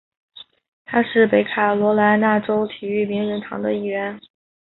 [0.83, 4.19] 他是北卡罗来纳州体育名人堂的一员。